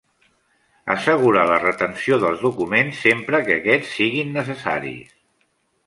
[0.93, 5.19] Assegurar la retenció dels documents sempre que aquests siguin necessaris.